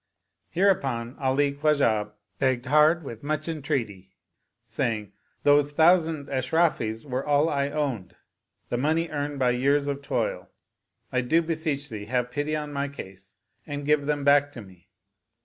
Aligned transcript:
Hereupon 0.49 1.15
Ali 1.19 1.53
Khwa 1.53 1.77
jah 1.77 2.13
begged 2.39 2.65
hard 2.65 3.03
with 3.03 3.21
much 3.21 3.47
entreaty, 3.47 4.15
saying," 4.65 5.11
Those 5.43 5.73
thou 5.73 5.95
sand 5.97 6.25
Ashrafis 6.27 7.05
were 7.05 7.23
all 7.23 7.49
I 7.49 7.69
owned, 7.69 8.15
the 8.69 8.77
money 8.77 9.09
earned 9.09 9.37
by 9.37 9.51
years 9.51 9.87
of 9.87 10.01
toil: 10.01 10.49
I 11.11 11.21
do 11.21 11.43
beseech 11.43 11.87
thee 11.89 12.05
have 12.05 12.31
pity 12.31 12.55
on 12.55 12.73
my 12.73 12.87
case 12.87 13.35
and 13.67 13.85
give 13.85 14.07
them 14.07 14.23
back 14.23 14.51
to 14.53 14.61
me." 14.63 14.89